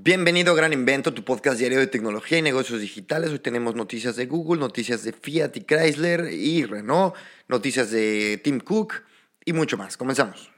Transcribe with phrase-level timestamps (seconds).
[0.00, 3.32] Bienvenido a Gran Invento, tu podcast diario de tecnología y negocios digitales.
[3.32, 7.16] Hoy tenemos noticias de Google, noticias de Fiat y Chrysler y Renault,
[7.48, 9.02] noticias de Tim Cook
[9.44, 9.96] y mucho más.
[9.96, 10.52] Comenzamos.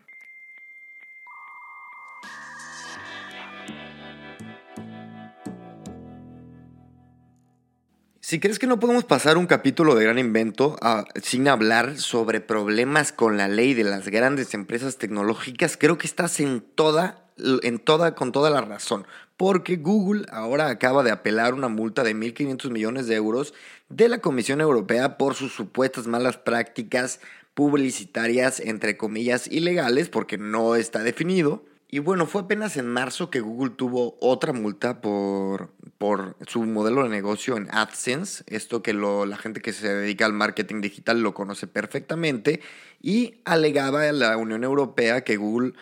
[8.30, 12.40] Si crees que no podemos pasar un capítulo de Gran Invento ah, sin hablar sobre
[12.40, 17.24] problemas con la ley de las grandes empresas tecnológicas, creo que estás en toda,
[17.64, 19.04] en toda, con toda la razón.
[19.36, 23.52] Porque Google ahora acaba de apelar una multa de 1.500 millones de euros
[23.88, 27.18] de la Comisión Europea por sus supuestas malas prácticas
[27.54, 33.40] publicitarias, entre comillas, ilegales, porque no está definido y bueno, fue apenas en marzo que
[33.40, 39.26] Google tuvo otra multa por, por su modelo de negocio en AdSense, esto que lo,
[39.26, 42.60] la gente que se dedica al marketing digital lo conoce perfectamente,
[43.02, 45.72] y alegaba a la Unión Europea que Google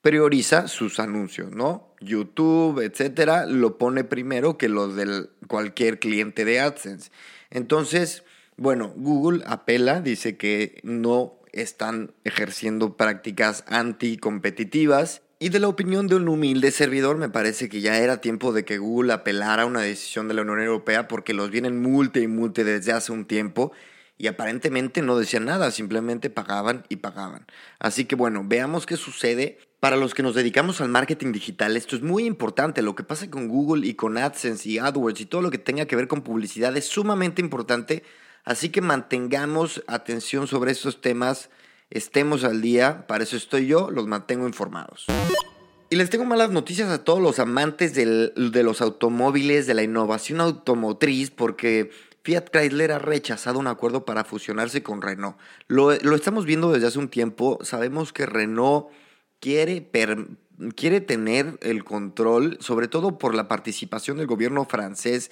[0.00, 1.94] prioriza sus anuncios, ¿no?
[2.00, 7.12] YouTube, etcétera, lo pone primero que los de cualquier cliente de AdSense.
[7.50, 8.24] Entonces,
[8.56, 16.14] bueno, Google apela, dice que no están ejerciendo prácticas anticompetitivas y de la opinión de
[16.14, 19.80] un humilde servidor, me parece que ya era tiempo de que Google apelara a una
[19.80, 23.72] decisión de la Unión Europea porque los vienen multe y multe desde hace un tiempo
[24.16, 27.44] y aparentemente no decían nada, simplemente pagaban y pagaban.
[27.80, 29.58] Así que bueno, veamos qué sucede.
[29.80, 32.80] Para los que nos dedicamos al marketing digital, esto es muy importante.
[32.80, 35.86] Lo que pasa con Google y con AdSense y AdWords y todo lo que tenga
[35.86, 38.04] que ver con publicidad es sumamente importante.
[38.44, 41.50] Así que mantengamos atención sobre estos temas
[41.92, 45.06] estemos al día, para eso estoy yo, los mantengo informados.
[45.90, 50.40] Y les tengo malas noticias a todos los amantes de los automóviles, de la innovación
[50.40, 51.90] automotriz, porque
[52.22, 55.36] Fiat Chrysler ha rechazado un acuerdo para fusionarse con Renault.
[55.66, 58.88] Lo, estamos viendo desde hace un tiempo, sabemos que Renault
[59.38, 59.86] quiere,
[60.76, 65.30] quiere tener el control, sobre todo por la participación del gobierno francés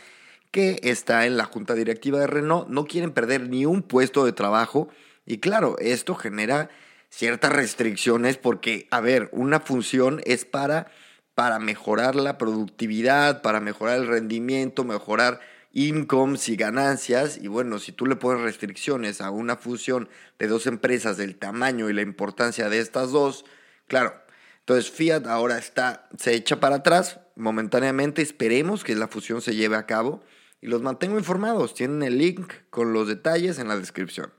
[0.50, 4.32] que está en la junta directiva de Renault, no quieren perder ni un puesto de
[4.32, 4.88] trabajo
[5.30, 6.70] y claro, esto genera
[7.08, 10.90] ciertas restricciones porque, a ver, una función es para,
[11.36, 15.38] para mejorar la productividad, para mejorar el rendimiento, mejorar
[15.72, 17.38] incomes y ganancias.
[17.40, 20.08] Y bueno, si tú le pones restricciones a una fusión
[20.40, 23.44] de dos empresas del tamaño y la importancia de estas dos,
[23.86, 24.14] claro.
[24.58, 28.20] Entonces Fiat ahora está, se echa para atrás momentáneamente.
[28.20, 30.24] Esperemos que la fusión se lleve a cabo
[30.60, 31.74] y los mantengo informados.
[31.74, 34.32] Tienen el link con los detalles en la descripción.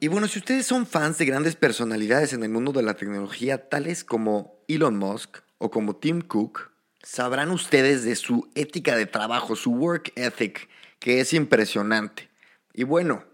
[0.00, 3.68] Y bueno, si ustedes son fans de grandes personalidades en el mundo de la tecnología,
[3.68, 6.70] tales como Elon Musk o como Tim Cook,
[7.02, 10.68] sabrán ustedes de su ética de trabajo, su work ethic,
[11.00, 12.28] que es impresionante.
[12.72, 13.24] Y bueno,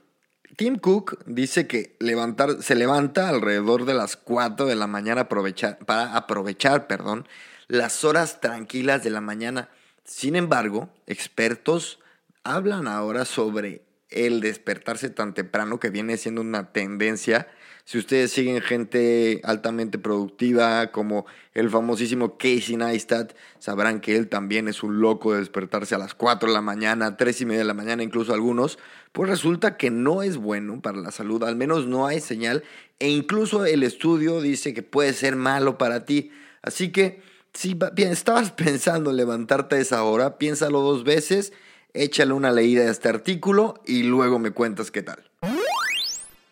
[0.57, 5.79] Tim Cook dice que levantar, se levanta alrededor de las 4 de la mañana aprovechar,
[5.79, 7.29] para aprovechar perdón,
[7.69, 9.69] las horas tranquilas de la mañana.
[10.05, 11.99] Sin embargo, expertos
[12.43, 13.84] hablan ahora sobre
[14.15, 17.49] el despertarse tan temprano, que viene siendo una tendencia.
[17.85, 24.69] Si ustedes siguen gente altamente productiva como el famosísimo Casey Neistat, sabrán que él también
[24.69, 27.67] es un loco de despertarse a las 4 de la mañana, 3 y media de
[27.67, 28.79] la mañana, incluso algunos.
[29.13, 32.65] Pues resulta que no es bueno para la salud, al menos no hay señal,
[33.01, 36.31] e incluso el estudio dice que puede ser malo para ti.
[36.63, 37.21] Así que
[37.53, 41.53] si estabas pensando en levantarte a esa hora, piénsalo dos veces
[41.95, 45.31] échale una leída a este artículo y luego me cuentas qué tal.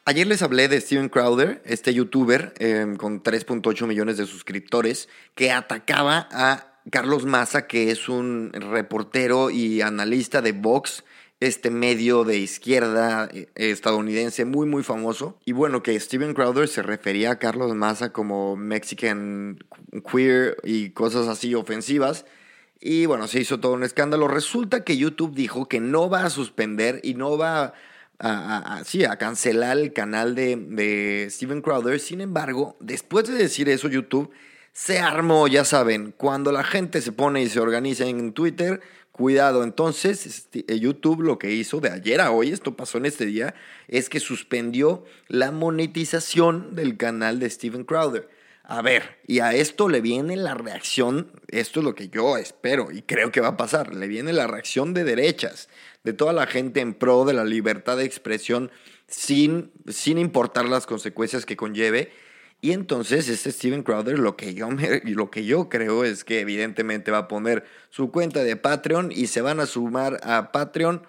[0.05, 5.53] Ayer les hablé de Steven Crowder, este youtuber em, con 3.8 millones de suscriptores, que
[5.53, 11.05] atacaba a Carlos Massa, que es un reportero y analista de Vox,
[11.39, 15.39] este medio de izquierda eh, estadounidense muy muy famoso.
[15.45, 19.59] Y bueno, que Steven Crowder se refería a Carlos Massa como Mexican
[20.11, 22.25] queer y cosas así ofensivas.
[22.85, 24.27] Y bueno, se hizo todo un escándalo.
[24.27, 27.75] Resulta que YouTube dijo que no va a suspender y no va
[28.19, 32.01] a, a, cancelar el canal de, de Steven Crowder.
[32.01, 34.33] Sin embargo, después de decir eso, YouTube
[34.73, 38.81] se armó, ya saben, cuando la gente se pone y se organiza en Twitter,
[39.13, 39.63] cuidado.
[39.63, 43.27] Entonces, este, eh, YouTube lo que hizo de ayer a hoy, esto pasó en este
[43.27, 43.55] día,
[43.87, 48.29] es que suspendió la monetización del canal de Steven Crowder.
[48.65, 52.93] A ver, y a esto le viene la reacción, esto es lo que yo espero
[52.93, 55.69] y creo que va a pasar, le viene la reacción de derechas,
[56.05, 58.71] de toda la gente en pro de la libertad de expresión
[59.09, 62.13] sin, sin importar las consecuencias que conlleve.
[62.61, 64.69] Y entonces este Steven Crowder lo que, yo
[65.05, 69.27] lo que yo creo es que evidentemente va a poner su cuenta de Patreon y
[69.27, 71.03] se van a sumar a Patreon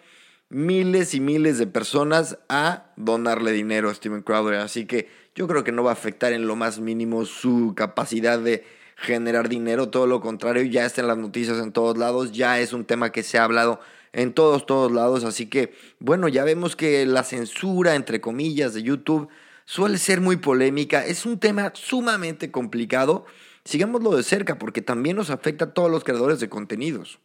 [0.53, 4.59] miles y miles de personas a donarle dinero a Steven Crowder.
[4.59, 8.39] Así que yo creo que no va a afectar en lo más mínimo su capacidad
[8.39, 8.63] de
[8.95, 9.89] generar dinero.
[9.89, 12.31] Todo lo contrario, ya está en las noticias en todos lados.
[12.31, 13.79] Ya es un tema que se ha hablado
[14.13, 15.23] en todos, todos lados.
[15.23, 19.29] Así que, bueno, ya vemos que la censura, entre comillas, de YouTube
[19.65, 21.05] suele ser muy polémica.
[21.05, 23.25] Es un tema sumamente complicado.
[23.65, 27.19] Sigámoslo de cerca porque también nos afecta a todos los creadores de contenidos.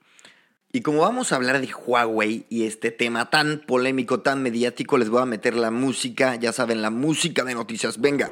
[0.71, 5.09] Y como vamos a hablar de Huawei y este tema tan polémico, tan mediático, les
[5.09, 7.99] voy a meter la música, ya saben, la música de noticias.
[7.99, 8.31] Venga.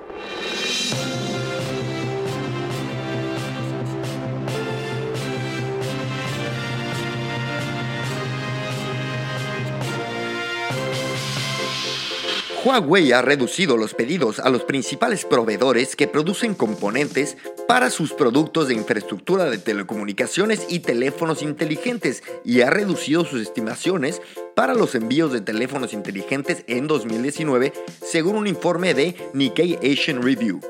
[12.67, 17.37] Huawei ha reducido los pedidos a los principales proveedores que producen componentes
[17.69, 24.21] para sus productos de infraestructura de telecomunicaciones y teléfonos inteligentes y ha reducido sus estimaciones
[24.57, 27.73] para los envíos de teléfonos inteligentes en 2019,
[28.05, 30.61] según un informe de Nikkei Asian Review.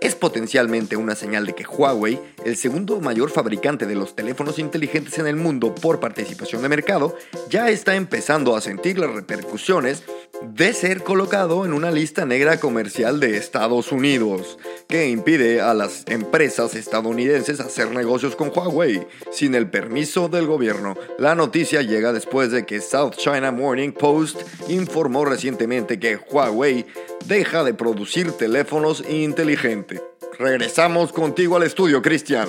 [0.00, 5.18] Es potencialmente una señal de que Huawei, el segundo mayor fabricante de los teléfonos inteligentes
[5.18, 7.16] en el mundo por participación de mercado,
[7.50, 10.04] ya está empezando a sentir las repercusiones
[10.48, 14.58] de ser colocado en una lista negra comercial de Estados Unidos,
[14.88, 20.96] que impide a las empresas estadounidenses hacer negocios con Huawei sin el permiso del gobierno.
[21.18, 26.86] La noticia llega después de que South China Morning Post informó recientemente que Huawei
[27.26, 30.02] deja de producir teléfonos inteligentes.
[30.38, 32.48] Regresamos contigo al estudio, Cristian.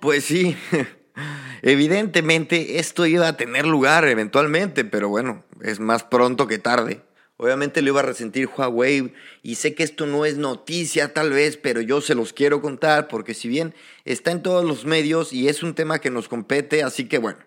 [0.00, 0.56] Pues sí,
[1.62, 7.02] evidentemente esto iba a tener lugar eventualmente, pero bueno, es más pronto que tarde.
[7.36, 11.56] Obviamente lo iba a resentir Huawei y sé que esto no es noticia tal vez,
[11.56, 13.74] pero yo se los quiero contar porque si bien
[14.04, 17.38] está en todos los medios y es un tema que nos compete, así que bueno.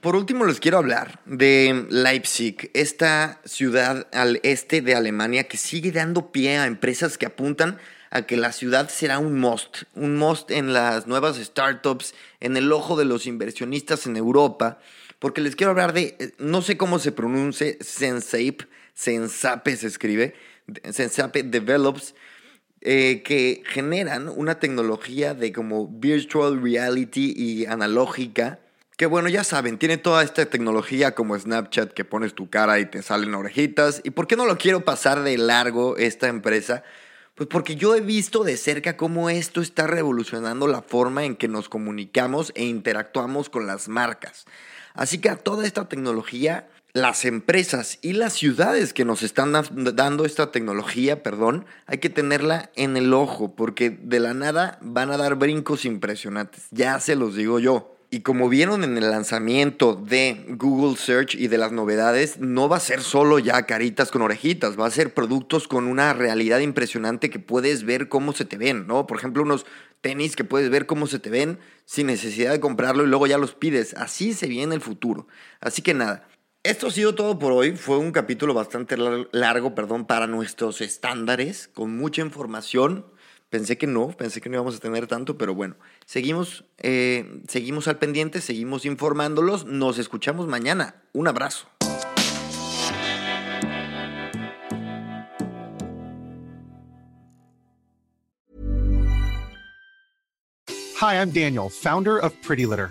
[0.00, 5.92] Por último, les quiero hablar de Leipzig, esta ciudad al este de Alemania que sigue
[5.92, 7.78] dando pie a empresas que apuntan
[8.10, 12.70] a que la ciudad será un must, un must en las nuevas startups, en el
[12.70, 14.78] ojo de los inversionistas en Europa,
[15.24, 20.34] porque les quiero hablar de, eh, no sé cómo se pronuncia, Sensape, Sensape se escribe,
[20.90, 22.14] Sensape Develops,
[22.82, 28.58] eh, que generan una tecnología de como virtual reality y analógica
[28.98, 32.84] que bueno, ya saben, tiene toda esta tecnología como Snapchat que pones tu cara y
[32.84, 34.02] te salen orejitas.
[34.04, 36.84] ¿Y por qué no lo quiero pasar de largo esta empresa?
[37.34, 41.48] Pues porque yo he visto de cerca cómo esto está revolucionando la forma en que
[41.48, 44.44] nos comunicamos e interactuamos con las marcas.
[44.94, 50.24] Así que a toda esta tecnología, las empresas y las ciudades que nos están dando
[50.24, 55.16] esta tecnología, perdón, hay que tenerla en el ojo porque de la nada van a
[55.16, 56.68] dar brincos impresionantes.
[56.70, 57.93] Ya se los digo yo.
[58.14, 62.76] Y como vieron en el lanzamiento de Google Search y de las novedades, no va
[62.76, 67.28] a ser solo ya caritas con orejitas, va a ser productos con una realidad impresionante
[67.28, 69.08] que puedes ver cómo se te ven, ¿no?
[69.08, 69.66] Por ejemplo, unos
[70.00, 73.36] tenis que puedes ver cómo se te ven sin necesidad de comprarlo y luego ya
[73.36, 73.94] los pides.
[73.94, 75.26] Así se viene el futuro.
[75.58, 76.28] Así que nada.
[76.62, 77.74] Esto ha sido todo por hoy.
[77.76, 78.96] Fue un capítulo bastante
[79.32, 83.06] largo, perdón, para nuestros estándares, con mucha información.
[83.54, 87.86] Pensé que no, pensé que no íbamos a tener tanto, pero bueno, seguimos, eh, seguimos
[87.86, 89.64] al pendiente, seguimos informándolos.
[89.64, 90.96] Nos escuchamos mañana.
[91.12, 91.68] Un abrazo.
[101.00, 102.90] Hi, I'm Daniel, founder of Pretty Litter.